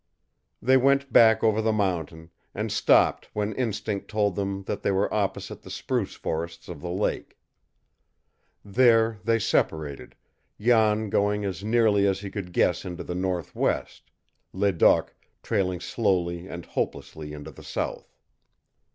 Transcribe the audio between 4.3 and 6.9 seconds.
them that they were opposite the spruce forests of the